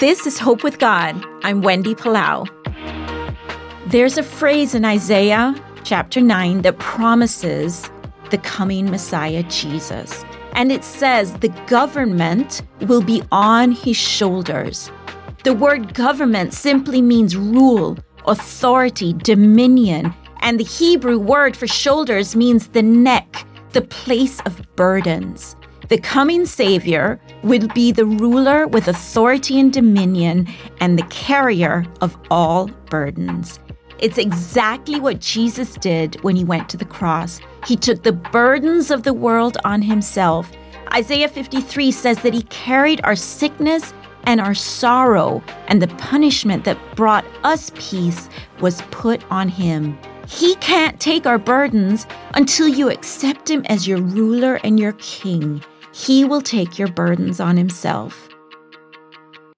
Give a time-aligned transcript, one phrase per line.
[0.00, 1.22] This is Hope with God.
[1.42, 2.48] I'm Wendy Palau.
[3.88, 7.90] There's a phrase in Isaiah chapter 9 that promises
[8.30, 10.24] the coming Messiah, Jesus.
[10.54, 14.90] And it says the government will be on his shoulders.
[15.44, 20.14] The word government simply means rule, authority, dominion.
[20.40, 25.56] And the Hebrew word for shoulders means the neck, the place of burdens.
[25.90, 30.46] The coming Savior will be the ruler with authority and dominion
[30.78, 33.58] and the carrier of all burdens.
[33.98, 37.40] It's exactly what Jesus did when he went to the cross.
[37.66, 40.52] He took the burdens of the world on himself.
[40.94, 46.78] Isaiah 53 says that he carried our sickness and our sorrow, and the punishment that
[46.94, 48.28] brought us peace
[48.60, 49.98] was put on him.
[50.28, 55.60] He can't take our burdens until you accept him as your ruler and your king.
[55.92, 58.28] He will take your burdens on himself.